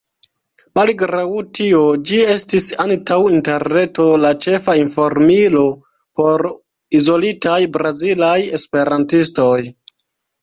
Malgraŭ 0.77 1.25
tio 1.57 1.81
ĝi 2.11 2.21
estis 2.35 2.69
antaŭ 2.85 3.17
Interreto 3.33 4.05
la 4.23 4.31
ĉefa 4.45 4.75
informilo 4.79 5.63
por 6.21 6.47
izolitaj 7.01 7.59
brazilaj 7.77 8.35
esperantistoj. 8.59 9.55